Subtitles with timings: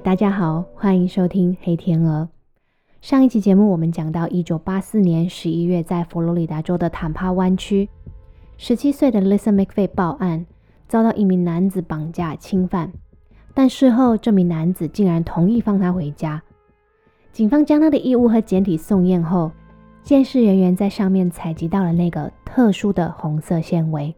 [0.00, 2.28] 大家好，欢迎收听黑天鹅。
[3.00, 7.88] 上一期节目我们讲到，一九八四年十一月，在佛罗里达州的坦帕湾区，
[8.58, 10.44] 十七岁的 Lisa McVeigh 报案，
[10.86, 12.92] 遭到一名男子绑架侵犯，
[13.54, 16.42] 但事后这名男子竟然同意放她回家。
[17.32, 19.50] 警方将她的衣物和简体送验后，
[20.02, 24.14] 监视人员在上面采集到了那个特殊的红色纤维。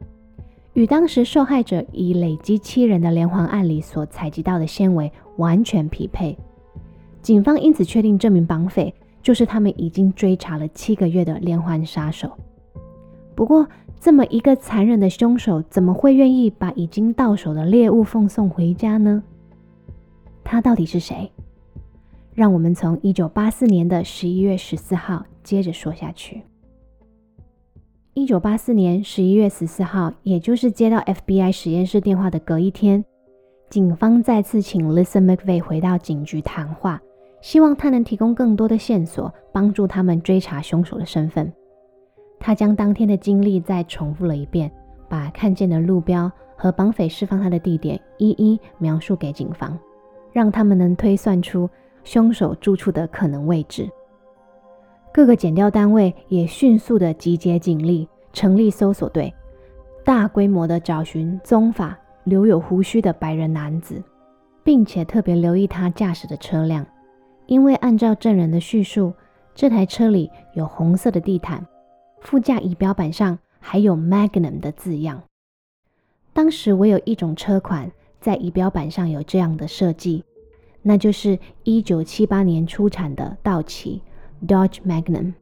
[0.78, 6.38] 与当时受害者已累积七人的连环案里所采集到的纤维完全匹配，
[7.20, 12.30] 警方因此确定这名绑匪就是他们已经追查了七个月的连环杀手。
[13.34, 13.66] 不过，
[13.98, 19.20] 这么一个残忍的凶手，怎么会愿意把已经到手的猎物奉送回家呢？
[20.44, 21.28] 他到底是谁？
[22.36, 26.40] 让我们从一九八四年的十一月十四号接着说下去。
[28.18, 33.04] 一九八四年十一月十四号，也就是接到 FBI 实验室电话的隔一天，
[33.70, 37.00] 警方再次请 Lisa McVeigh 回到警局谈话，
[37.40, 41.52] 希望他能提供更多的线索，帮助他们追查凶手的身份。
[42.40, 44.68] 他将当天的经历再重复了一遍，
[45.08, 49.78] 把看见的路标和绑匪释放他的地点一一描述给警方，
[50.32, 51.70] 让他们能推算出
[52.02, 53.88] 凶手住处的可能位置。
[55.12, 59.32] 各个检调单位也迅速的集结警力，成立搜索队，
[60.04, 64.02] 大规模的找寻棕发、留有胡须的白人男子，
[64.62, 66.86] 并且特别留意他驾驶的车辆，
[67.46, 69.12] 因为按照证人的叙述，
[69.54, 71.66] 这台车里有红色的地毯，
[72.20, 75.22] 副驾仪表板上还有 Magnum 的字样。
[76.32, 80.22] 当时唯有一种车款在仪表板上有这样的设计，
[80.82, 84.00] 那就是1978年出产的道奇。
[84.46, 85.32] Dodge Magnum。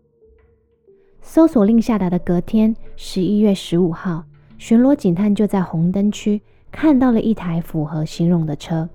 [1.20, 4.25] 搜索令下达的隔天，十一月十五号，
[4.58, 8.88] 巡逻警探就在红灯区看到了一台符合形容的车，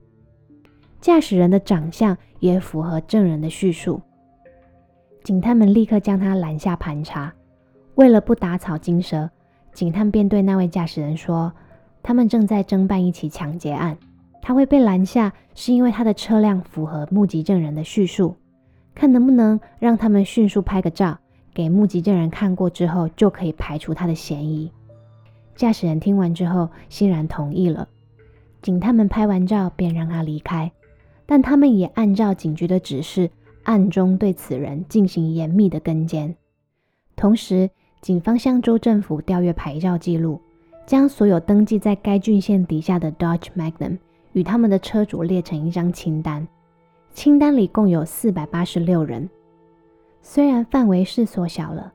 [1.01, 4.01] 驾驶人的长相也符合证人的叙述。
[5.23, 7.33] 警探们立刻将他拦下盘查。
[7.95, 9.29] 为了不打草惊蛇，
[9.73, 11.51] 警探便对那位驾驶人说
[12.01, 13.97] ：“他们正在侦办一起抢劫案，
[14.41, 18.35] 他会被拦下是因为他的车辆符合目击证人的叙述。”
[19.01, 21.17] 看能不能让他们迅速拍个照，
[21.55, 24.71] 给目击证人看过之后，就可以排除他的嫌疑。
[25.55, 27.87] 驾驶人听完之后，欣然同意了。
[28.61, 30.71] 警探们拍完照，便让他离开。
[31.25, 33.31] 但他们也按照警局的指示，
[33.63, 36.35] 暗中对此人进行严密的跟监。
[37.15, 40.39] 同时，警方向州政府调阅牌照记录，
[40.85, 43.97] 将所有登记在该郡县底下的 Dodge Magnum
[44.33, 46.47] 与他们的车主列成一张清单。
[47.13, 49.29] 清单里共有四百八十六人，
[50.21, 51.91] 虽然范围是缩小了，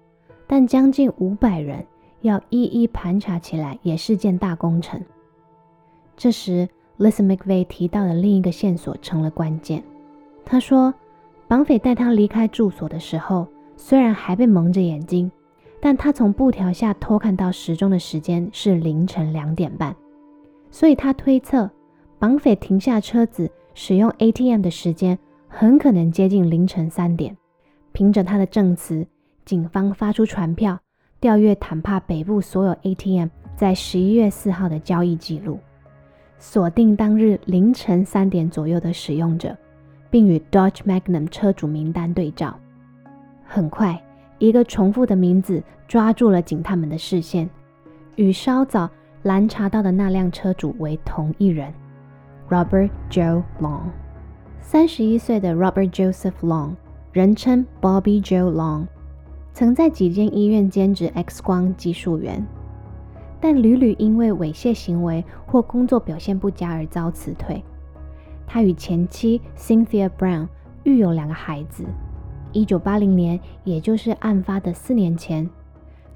[0.46, 1.84] 但将近五百人
[2.20, 5.00] 要一一盘查起来也是件大工程。
[6.16, 6.68] 这时
[6.98, 9.82] ，Lisa McVeigh 提到的另一个线索成了关键。
[10.44, 10.92] 他说，
[11.48, 13.46] 绑匪带他离开住所的时候，
[13.76, 15.30] 虽然还被蒙着眼睛，
[15.80, 19.96] 但他从布条下偷看到时钟的时间是凌晨两点半，
[20.70, 21.70] 所以他推测
[22.18, 23.50] 绑匪停下车子。
[23.78, 27.36] 使用 ATM 的时间很可能接近凌晨三点。
[27.92, 29.06] 凭着他的证词，
[29.44, 30.78] 警方发出传票，
[31.20, 35.60] 调阅坦帕北部所有 ATM 在十一月四号的交易记录，
[36.38, 39.54] 锁定当日凌晨三点左右的使用者，
[40.10, 42.58] 并与 Dodge Magnum 车主名单对照。
[43.44, 44.02] 很快，
[44.38, 47.48] 一个重复的名字抓住了警探们的视线，
[48.14, 48.88] 与稍早
[49.24, 51.70] 拦查到的那辆车主为同一人。
[52.48, 53.82] Robert Joe Long，
[54.60, 56.76] 三十一岁的 Robert Joseph Long，
[57.12, 58.86] 人称 Bobby Joe Long，
[59.52, 62.46] 曾在几间医院兼职 X 光技术员，
[63.40, 67.64] 但屡屡因为猥亵行为或工作表现不佳而遭辞退。
[68.46, 70.46] 他与前妻 Cynthia Brown
[70.84, 71.84] 育有两个孩子。
[72.52, 75.50] 一九八零年，也就是案发的四年前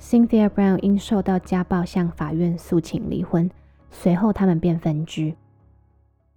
[0.00, 3.50] ，Cynthia Brown 因受到家暴向法院诉请离婚，
[3.90, 5.34] 随后他们便分居。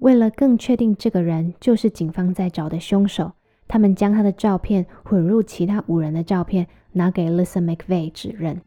[0.04, 3.32] 为了更确定这个人就是警方在找的凶手，
[3.70, 8.60] 他们将他的照片混入其他五人的照片，拿给 Lisa McVeigh 指认。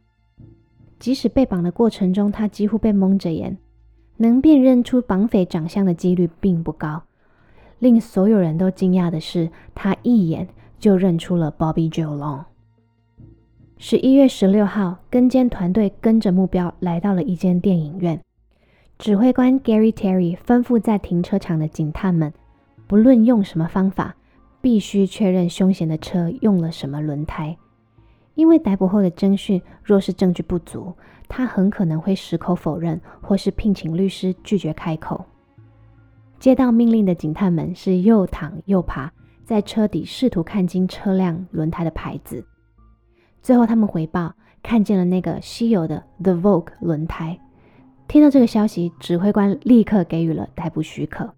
[0.99, 3.59] 即使被绑的过程中，他几乎被蒙着眼，
[4.17, 7.03] 能辨认出绑匪长相的几率并不高。
[7.81, 10.49] 令所有人都惊讶的是，他一眼
[10.79, 12.45] 就认出了 Bobby Joe Long。
[13.77, 18.19] 十一月十六号，跟监团队跟着目标来到了一间电影院。
[18.99, 22.33] 指挥官 Gary Terry 吩咐在停车场的警探们，
[22.87, 24.17] 不论用什么方法，
[24.63, 27.57] 必须确认凶嫌的车用了什么轮胎。
[28.35, 30.95] 因为逮捕后的侦讯，若是证据不足，
[31.29, 35.25] 他很可能会矢口否认，或是聘请律师拒绝开口。
[36.39, 39.13] 接到命令的警探们是又躺又爬，
[39.45, 42.45] 在车底试图看清车辆轮胎的牌子。
[43.43, 47.39] 最后，他们回报看见了那个稀有的 The Vogue 轮胎。
[48.09, 51.35] 听到这个消息，指挥官立刻给予了逮捕许可。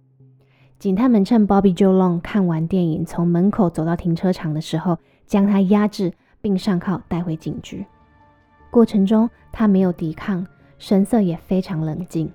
[0.79, 7.85] 警探们趁 Bobby Jo Long 看完电影从门口走到停车场的时候，将他压制并上铐带回警局。
[8.71, 10.47] 过程中，他没有抵抗，
[10.79, 12.31] 神色也非常冷静。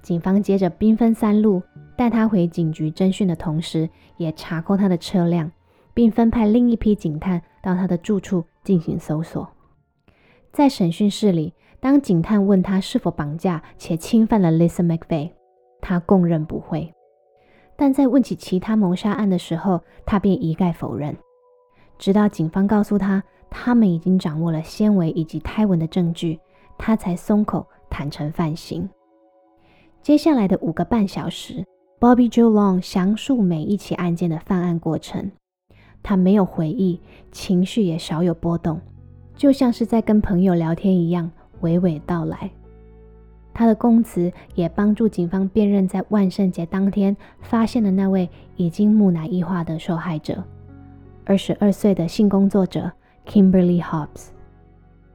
[0.00, 1.62] 警方接着兵分三路，
[1.96, 5.52] 带他回警局侦讯的同时，也查扣他的车辆，
[5.92, 9.48] 并分派另一批警探到他的住处进行搜索。
[10.50, 11.52] 在审讯室里，
[11.84, 15.32] 当警探问他是否绑架且侵犯了 Lisa McVeigh，
[15.82, 16.90] 他供认不讳；
[17.76, 21.14] 但在问起其他谋杀案的时候，他便一概否认。
[21.98, 26.40] 直到警方告诉他，他们已经掌握了纤维以及胎纹的证据，
[26.78, 28.88] 他才松口坦诚犯行。
[30.00, 31.66] 接下来的五个半小时
[32.00, 35.30] ，Bobby Joe Long 详述每一起案件的犯案过程。
[36.02, 38.80] 他没有回忆，情绪也少有波动，
[39.36, 41.30] 就像是在跟朋友聊天一样，
[41.64, 42.50] 娓娓道来。
[43.52, 50.42] 他的供词也帮助警方辨认在万圣节当天发现的那位已经木乃伊化的受害者——
[51.24, 52.90] 二十二岁的性工作者
[53.26, 54.30] Kimberly Hobbs。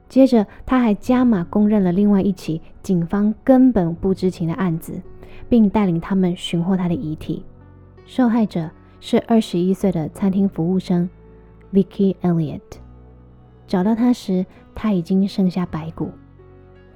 [0.07, 4.99] 接着，他还加码公认了另外一起警方根本不知情的案子，
[5.47, 7.43] 并带领他们寻获他的遗体。
[8.05, 8.69] 受害者
[8.99, 11.07] 是二十一岁的餐厅服务生
[11.71, 12.61] Vicky Elliott。
[13.67, 16.09] 找到他时，他已经剩下白骨。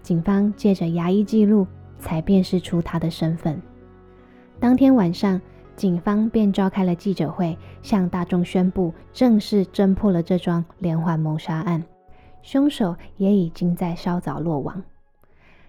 [0.04, 1.66] 警方借着牙医记录
[1.98, 3.60] 才辨识出他的身份。
[4.60, 5.42] 当天晚上，
[5.76, 11.84] 警方便召开了记者会，向大众宣布正式侦破了这桩连环谋杀案。
[12.42, 14.84] 凶手也已经在稍早落网。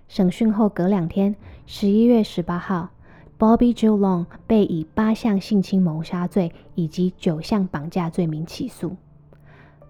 [0.08, 1.34] 审讯后隔两天，
[1.64, 2.90] 十一月十八号
[3.38, 8.96] ，Bobby Joe Long 被以八项性侵谋杀罪以及九项绑架罪名起诉。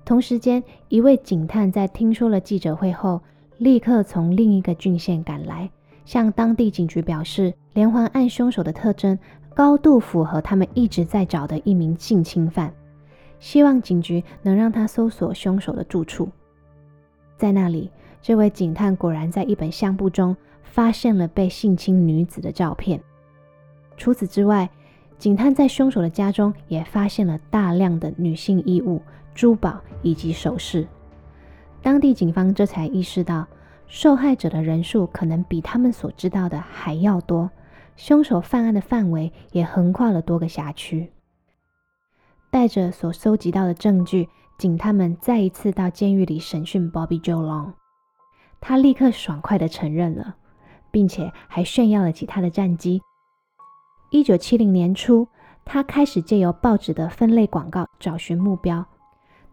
[0.05, 3.23] 同时间，一位警探在听说了记者会后，
[3.59, 5.71] 立刻从另一个郡县赶来，
[6.05, 9.19] 向当地警局表示，连环案凶手的特征
[9.55, 12.73] 高度符合他们一直在找的一名性侵犯，
[13.39, 16.29] 希望警局能让他搜索凶手的住处。
[17.37, 17.91] 在那里，
[18.21, 23.01] 这位警探果然在一本相簿中发现了被性侵女子的照片。
[23.97, 24.69] 除此之外，
[25.17, 29.01] 警探在凶手的家中也发现了大量的女性衣物、
[29.35, 30.87] 珠宝以及首饰。
[31.85, 33.47] 当地警方这才意识到，
[33.87, 37.51] 受害者的人数可能比他们所知道的还要多，
[37.95, 41.13] 凶手犯案的范围也横跨了多个辖区。
[42.51, 44.29] 带着所搜集到的证据。
[44.57, 47.73] 警探们再一次到监狱里审讯 Bobby Jo Long，
[48.61, 50.37] 他立刻爽快地承认了，
[50.93, 53.03] 并且还炫耀了起他的战绩。
[54.11, 55.27] 一九七零年初，
[55.65, 58.87] 他开始借由报纸的分类广告找寻目标。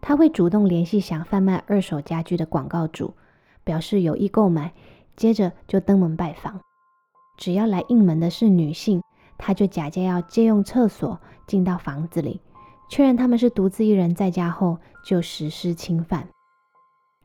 [0.02, 3.14] 他会主动联系想贩卖二手家具的广告主，
[3.62, 4.74] 表示有意购买，
[5.16, 6.60] 接着就登门拜访。
[7.38, 9.00] 只要来应门的是女性，
[9.38, 12.40] 他就假借要借用厕所进到房子里。
[12.90, 16.28] 确认他们是独自一人在家后，就实施侵犯。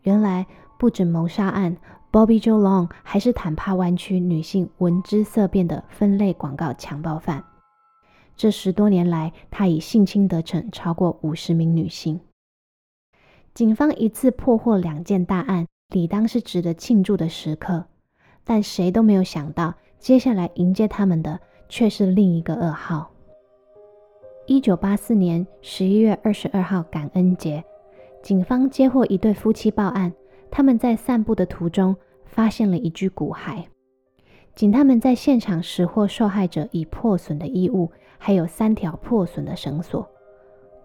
[0.04, 0.46] 原来
[0.78, 1.76] 不止谋杀案
[2.12, 7.44] ，Bobby Joe Long 还是坦帕湾区女性闻之色变的分类广告强暴犯。
[8.36, 12.22] 这十多年来，他已性侵得逞超过五十名女性。
[13.58, 17.84] 警方一次破获两件大案，理当是值得庆祝的时刻。
[18.44, 23.10] 但谁都没有想到，接下来迎接他们的却是另一个噩耗。
[24.46, 27.64] 一九八四年十一月二十二号感恩节，
[28.22, 30.14] 警方接获一对夫妻报案，
[30.52, 31.96] 他们在散步的途中
[32.26, 33.64] 发现了一具骨骸。
[34.54, 40.08] 警探们在现场拾获受害者已破损的衣物，还有三条破损的绳索。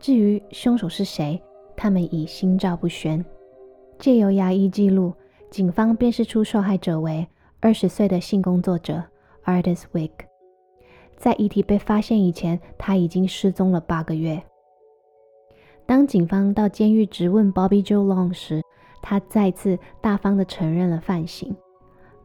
[0.00, 1.38] 至于凶手是谁，
[1.76, 3.24] 他们已心照不宣。
[3.98, 5.12] 借由牙医记录，
[5.50, 7.26] 警方辨识出受害者为
[7.60, 9.02] 二十岁的性工作者
[9.44, 10.10] Artis Wick。
[11.16, 14.42] 在遗体被发现以前，他已经失踪了八个月。
[15.86, 18.62] 当警方到监狱质问 Bobby Joe Long 时，
[19.00, 21.54] 他再次大方地承认了犯行。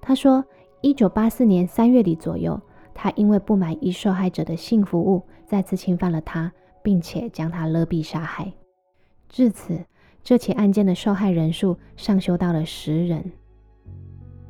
[0.02, 0.44] 他说
[0.82, 2.60] ，1984年3月底左右，
[2.94, 6.52] 他因为不满意受害者的性服务，再次侵犯了他，
[6.82, 8.52] 并且将他勒毙杀害。
[9.30, 9.84] 至此，
[10.24, 13.32] 这起案件的受害人数上修到了十人。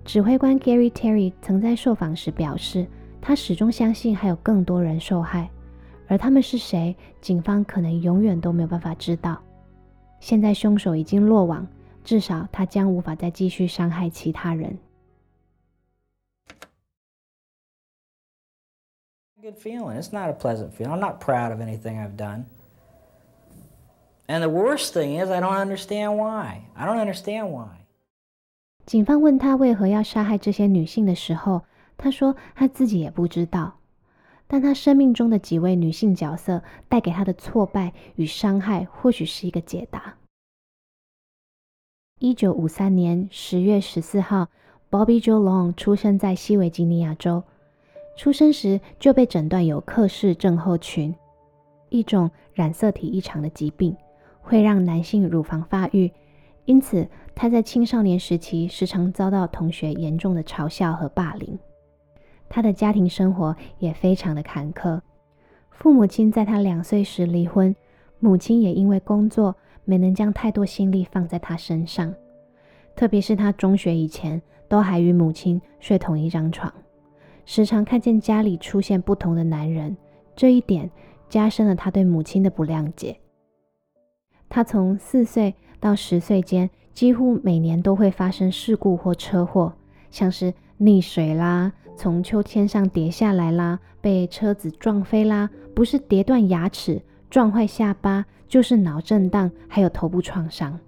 [0.05, 2.87] 指挥官 Gary Terry 曾在受访时表示。
[3.19, 5.49] 他始终相信还有更多人受害，
[6.07, 9.41] 而他们是谁，警方可能永远都没有办法知道。
[10.21, 11.67] 现在凶手已经落网，
[12.05, 14.77] 至少他将无法再继续伤害其他人。
[19.41, 20.01] Good feeling.
[20.01, 20.91] It's not a pleasant feeling.
[20.91, 22.45] I'm not proud of anything I've done.
[24.27, 26.63] And the worst thing is, I don't understand why.
[26.73, 27.85] I don't understand why.
[28.85, 31.63] 警方问他为何要杀害这些女性的时候，
[31.97, 33.73] 他说他自己也不知道。
[34.49, 40.15] 但他生命中的几位女性角色带给他的挫败与伤害，或许是一个解答。
[42.19, 44.47] 一九五三年十月十四号
[44.89, 47.43] ，Bobby Jo Long 出生在西维吉尼亚州。
[48.15, 51.13] 出生时就被诊断有克氏症候群，
[51.89, 53.95] 一种染色体异常的疾病，
[54.47, 56.09] 会让男性乳房发育。
[56.63, 61.59] 因此，他在青少年时期时常遭到同学严重的嘲笑和霸凌。
[62.47, 65.01] 他的家庭生活也非常的坎坷。
[65.69, 67.75] 父母亲在他两岁时离婚，
[68.19, 72.13] 母亲也因为工作没能将太多心力放在他身上，
[72.95, 76.73] 特别是他中学以前都还与母亲睡同一张床。
[77.45, 79.95] 时常看见家里出现不同的男人，
[80.35, 80.89] 这一点
[81.29, 83.17] 加深了他对母亲的不谅解。
[84.49, 89.73] 他从四岁到十岁间，几乎每年都会发生事故或车祸，
[90.11, 100.79] 像是溺水啦、从秋千上跌下来啦、被车子撞飞啦，不是跌断牙齿、撞坏下巴，就是脑震荡，还有头部创伤。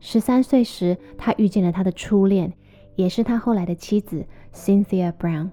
[0.00, 2.52] 十三岁时，他遇见了他的初恋。
[2.94, 4.22] 也是他后来的妻子
[4.54, 5.48] Cynthia Brown，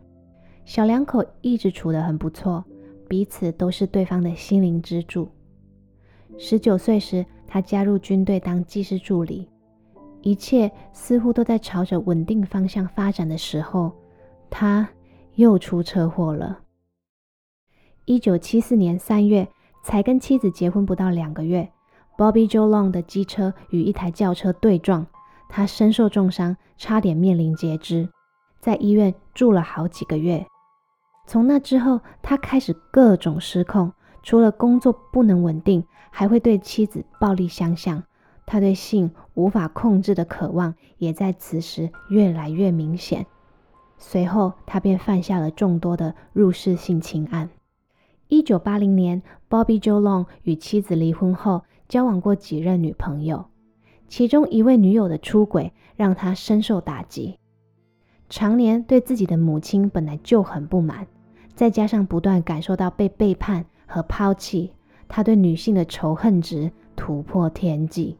[0.66, 2.66] 小两口一直处得很不错，
[3.08, 5.30] 彼此都是对方的心灵支柱。
[6.38, 9.50] 十九岁时，他加入军队当技师助理，
[10.22, 13.92] 一切似乎都在朝着稳定方向发展的时候，
[14.50, 14.88] 他
[15.36, 16.60] 又出车祸了。
[18.06, 19.48] 一九七四年三月，
[19.84, 21.70] 才跟妻子结婚不到两个月
[22.18, 25.06] ，Bobby Joe Long 的机车与一台轿车对撞。
[25.48, 28.08] 他身受重伤，差点面临截肢，
[28.60, 30.46] 在医院住了好几个月。
[31.28, 38.04] 从那之后，他开始各种失控，除了工作不能稳定，还会对妻子暴力相向。
[38.46, 43.26] 他对性无法控制的渴望，也在此时越来越明显。
[43.98, 47.50] 随后，他便犯下了众多的入室性侵案。
[48.28, 53.46] 一九八零年，Bobby Jo Long 与妻子离婚后，交往过几任女朋友。
[54.08, 57.38] 其中一位女友的出轨让他深受打击，
[58.30, 61.06] 常年对自己的母亲本来就很不满，
[61.54, 64.74] 再加上不断感受到被背叛和抛弃，
[65.10, 68.16] 他对女性的仇恨值突破天际。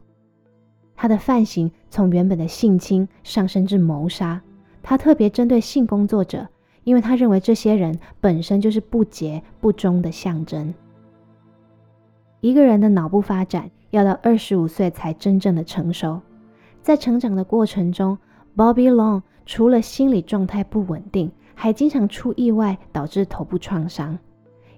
[0.94, 4.42] 他的犯行从原本的性侵上升至谋杀，
[4.82, 6.46] 他特别针对性工作者，
[6.84, 10.74] 因为他认为这些人本身就是不洁不忠的象征。
[12.40, 13.70] 一个人的脑部发展。
[13.90, 16.20] 要到二十五岁才真正的成熟，
[16.80, 18.16] 在成长的过程中
[18.56, 24.16] ，Bobby Long 除了心理状态不稳定，还经常出意外，导致头部创伤。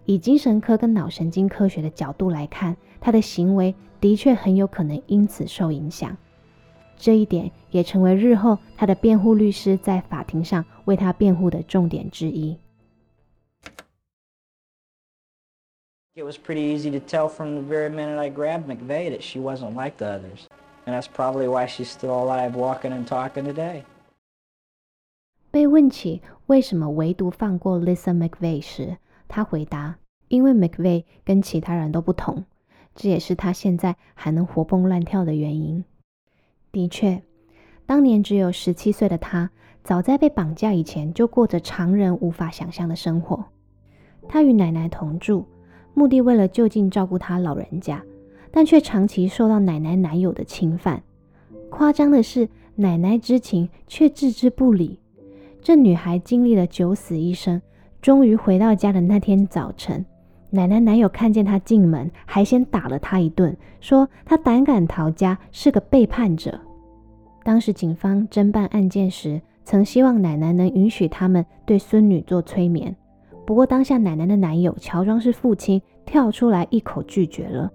[0.04, 6.16] 以精神科跟脑神经科学的角度来看，他的行为的确很有可能因此受影响。
[6.96, 12.56] 这一点也成为日后他的辩护律师在法庭上为他辩护的重点之一。
[16.14, 19.72] It was pretty easy to tell from the very minute I grabbed McVeigh that she wasn't
[19.72, 20.46] like the others.
[20.84, 23.84] And that's probably why she's still alive, walking and talking today.
[25.50, 28.98] 被问起为什么唯独放过 Lisa McVeigh 时，
[29.28, 29.96] 他回答
[30.28, 32.44] ：“因为 McVeigh 跟其他人都不同，
[32.94, 35.84] 这也是他现在还能活蹦乱跳的原因。”
[36.72, 37.22] 的确，
[37.86, 39.50] 当年只有十七岁的他，
[39.84, 43.44] 早在被绑架以前就过着常人无法想象的生活。
[44.28, 45.46] 他与奶奶同住。
[45.94, 48.02] 目的为了就近照顾他老人家，
[48.50, 51.02] 但却长期受到奶奶男友的侵犯。
[51.68, 54.98] 夸张的是，奶奶知情却置之不理。
[55.60, 57.60] 这女孩经历了九死一生，
[58.02, 60.04] 终于回到家的那天早晨，
[60.50, 66.58] 奶奶男友看见她进门，还先打了她一顿，说她胆敢逃家是个背叛者。
[67.44, 72.94] 当时警方侦办案件时，曾希望奶奶能允许他们对孙女做催眠。
[73.46, 77.70] 不过，当下奶奶的男友乔装是父亲跳出来，一口拒绝了。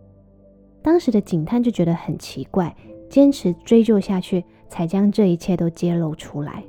[0.81, 2.75] 当时的警探就觉得很奇怪，
[3.09, 6.61] 坚持追究下去，才将这一切都揭露出来。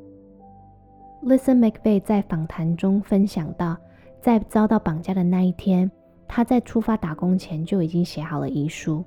[1.23, 3.77] Listen McVeigh 在访谈中分享到，
[4.21, 5.91] 在遭到绑架的那一天，
[6.27, 9.05] 他在出发打工前就已经写好了遗书，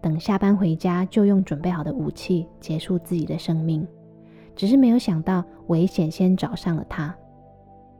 [0.00, 3.86] 等下班回家就用准备好的武器结束自己的生命。
[4.54, 7.14] 只是没有想到，危险先找上了他。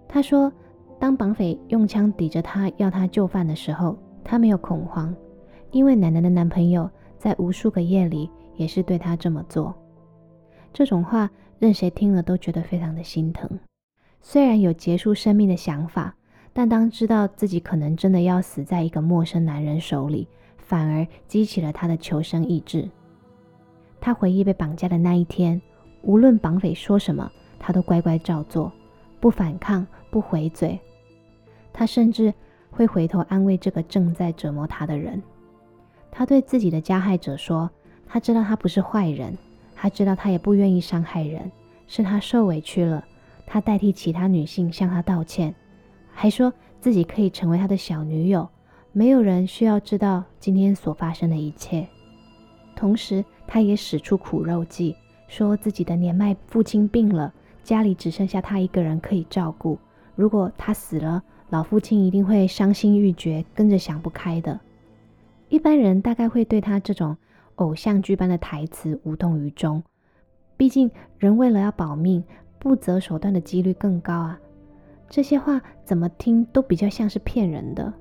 [0.09, 0.53] 他说。
[1.01, 5.15] 当绑匪用枪抵着他要他就范的时候，他没有恐慌，
[5.71, 9.73] 因为奶奶的男朋友在无数个夜里也是对他这么做。
[10.73, 13.59] 这种话任谁听了都觉得非常的心疼。
[14.21, 16.15] 虽然有结束生命的想法，
[16.53, 22.89] 但当知道自己可能真的要死在一个陌生男人手里，反而激起了他的求生意志。
[24.01, 25.61] 他回忆被绑架的那一天，
[26.03, 28.73] 无论绑匪说什么，他都乖乖照做，
[29.19, 30.79] 不反抗，不回嘴。
[31.73, 32.33] 他甚至
[32.71, 35.21] 会回头安慰这个正在折磨他的人。
[36.11, 37.71] 他对自己的加害者说
[38.07, 39.37] ：“他知道他不是坏人，
[39.81, 41.53] 他知道他也不愿意伤害人，
[41.87, 43.05] 是他受委屈了。
[43.47, 45.55] 他代替其他女性向他道歉。”
[46.13, 48.49] 还说自己可以成为他的小女友，
[48.93, 51.87] 没有人需要知道今天所发生的一切。
[52.75, 54.97] 同时，他也使出苦肉计，
[55.29, 57.33] 说自己的年迈父亲病了，
[57.63, 59.79] 家里只剩下他一个人可以照顾。
[60.17, 64.59] 如果他死了，老父亲一定会伤心欲绝，跟着想不开的。
[65.49, 67.17] 一般人大概会对他这种
[67.59, 69.81] 偶像剧般的台词无动于衷，
[70.57, 72.25] 毕竟人为了要保命，
[72.59, 74.41] 不择手段的几率更高啊。
[75.09, 77.93] 这些话怎么听都比较像是骗人的，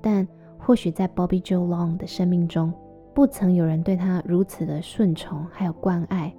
[0.00, 0.26] 但
[0.58, 2.72] 或许在 Bobby Joe Long 的生命中，
[3.14, 6.34] 不曾有人对他如此的顺从还有关爱。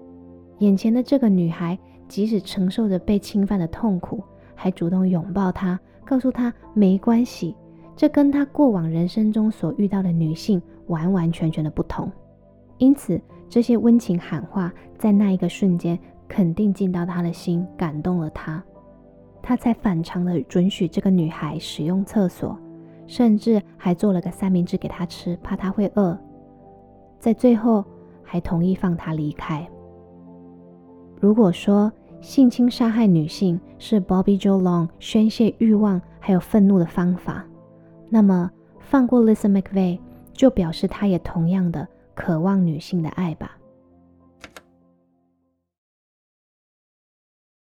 [0.60, 4.24] 眼前的这个女孩，即使承受着被侵犯的痛苦，
[4.56, 7.56] 还主动拥抱他，告诉他没关系。
[7.96, 12.12] 这跟他过往人生中所遇到的女性完完全全的不同。
[12.78, 18.64] 因此，这些温情喊话在那一个瞬间肯定进到他的心，感动了他。
[19.42, 22.58] 他才反常的准许这个女孩使用厕所，
[23.08, 26.18] 甚至还做了个三明治给她吃，怕她会饿。
[27.18, 27.84] 在最后，
[28.24, 29.66] 还同意放她离开。
[31.20, 37.46] 如果说性侵杀害女性是 Bobby Joe Long 宣泄欲望还有愤怒的方法，
[38.10, 39.98] 那么放过 Lisa McVeigh
[40.38, 43.58] 就表示他也同样的渴望女性的爱吧。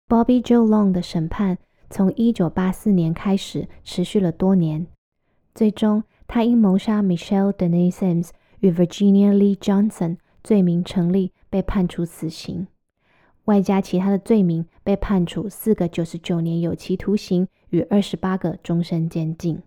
[0.07, 4.87] Bobby Joe Long 的审判从1984年开始，持续了多年。
[5.55, 12.67] 最终，他因谋杀 Michelle Denise Sims 与 Virginia Lee Johnson 罪名成立，被判处死刑，
[13.47, 19.63] 外加其他的罪名，被判处四个九十九年有期徒刑与二十八个终身监禁。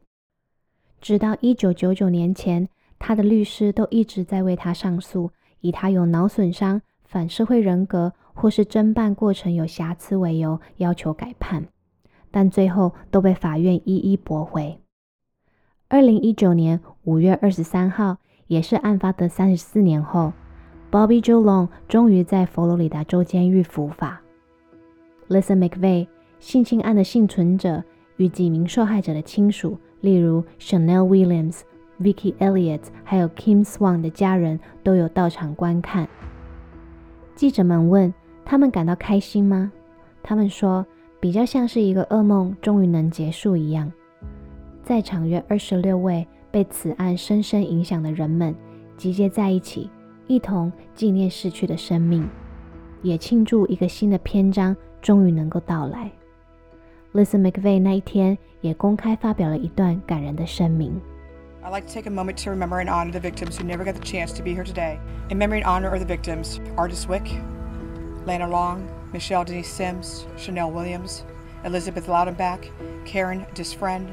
[1.01, 2.69] 直到1999年前，
[3.05, 8.13] 他的律师都一直在为他上诉，以他有脑损伤、反社会人格。
[8.35, 11.67] 或是侦办过程有瑕疵为由要求改判，
[12.31, 14.79] 但最后都被法院一一驳回。
[15.87, 20.33] 二零一九年五月二十三号，也是案发的三十四年后
[20.89, 24.19] ，Bobby Jo Long 终于在佛罗里达州监狱伏法。
[25.29, 26.07] Lisa McVeigh
[26.39, 27.83] 性侵案的幸存者
[28.17, 31.59] 与几名受害者的亲属，例如 Chanel Williams、
[32.01, 36.08] Vicky Elliott，还有 Kim Swan 的家人，都有到场观看。
[37.36, 38.13] 记者们问。
[38.45, 39.71] 他们感到开心吗？
[40.21, 40.86] 他们说，
[41.21, 43.89] 比较像是一个噩梦终于能结束一样。
[44.84, 48.53] 在场约二十六位被此案深深影响的人们
[48.97, 49.89] 集结在一起，
[50.27, 52.27] 一同纪念逝去的生命，
[53.01, 56.12] 也庆祝一个新的篇章终于能够到来。
[57.13, 60.99] Lisa McVeigh 那一天也公开发表了一段感人的声明。
[61.62, 64.00] I'd like to take a moment to remember and honor the victims who never got the
[64.00, 64.98] chance to be here today.
[65.28, 67.28] In memory and honor of the victims, Artis Wick.
[68.26, 71.24] Lana Long, Michelle Denise Sims, Chanel Williams,
[71.64, 72.70] Elizabeth Loudenbach,
[73.06, 74.08] Karen Disfriend,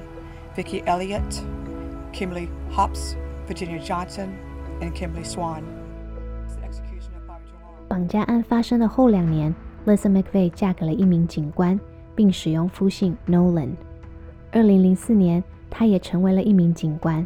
[0.56, 1.44] Vicki Elliott,
[2.14, 4.38] Kimberly Hops, Virginia Johnson,
[4.82, 5.64] and Kimberly Swan.
[7.88, 9.54] 绑架案发生的后两年，
[9.86, 11.80] Lisa McVeigh 嫁给了一名警官，
[12.16, 13.76] 并使用夫姓 Nolan。
[14.52, 17.26] 二零零四年，她也成为了一名警官，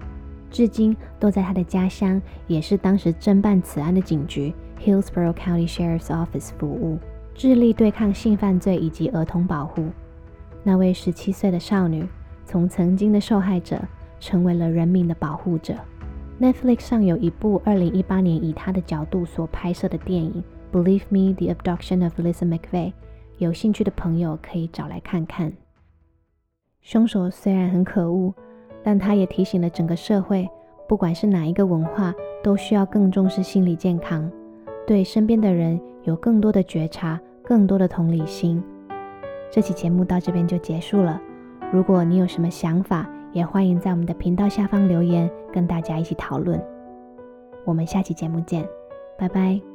[0.55, 6.97] 至今都在他的家乡，也是当时侦办此案的警局 Hillsborough County Sheriff's Office 服务，
[7.35, 9.88] 致力对抗性犯罪以及儿童保护。
[10.62, 12.07] 那位十七岁的少女，
[12.45, 13.83] 从曾经的受害者，
[14.21, 15.75] 成为了人民的保护者。
[16.40, 22.90] Netflix 上有一部二零一八年以她的角度所拍摄的电影《Believe Me: The Abduction of Lisa McVeigh》，
[23.38, 25.53] 有兴趣的朋友可以找来看看。
[26.81, 28.33] 凶手虽然很可恶，
[28.85, 30.49] 但他也提醒了整个社会，
[30.87, 34.31] 不管是哪一个文化，都需要更重视心理健康。
[34.87, 38.62] 对身边的人有更多的觉察，更多的同理心。
[39.51, 41.20] 这期节目到这边就结束了。
[41.73, 46.62] 如果你有什么想法，也欢迎在我们的频道下方留言，跟大家一起讨论。
[47.64, 48.68] 我们下期节目见，
[49.18, 49.74] 拜拜。